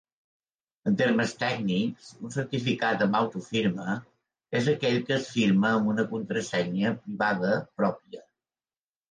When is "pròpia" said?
7.85-8.27